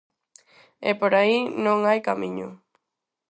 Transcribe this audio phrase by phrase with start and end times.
[0.89, 2.47] E por aí non hai camiño.